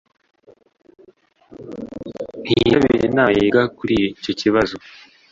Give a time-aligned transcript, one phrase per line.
[2.41, 4.75] ntiyitabira inama yiga kuri icyo kibazo